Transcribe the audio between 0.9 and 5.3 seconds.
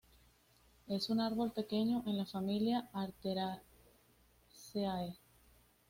un árbol pequeño en la familia Asteraceae.